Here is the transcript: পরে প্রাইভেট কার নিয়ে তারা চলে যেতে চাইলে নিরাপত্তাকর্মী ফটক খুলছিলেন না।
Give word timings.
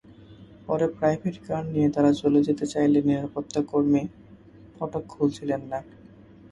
পরে 0.67 0.85
প্রাইভেট 0.97 1.35
কার 1.45 1.63
নিয়ে 1.73 1.89
তারা 1.95 2.11
চলে 2.21 2.39
যেতে 2.47 2.65
চাইলে 2.73 2.99
নিরাপত্তাকর্মী 3.01 4.01
ফটক 4.75 5.03
খুলছিলেন 5.07 5.61
না। 5.71 5.79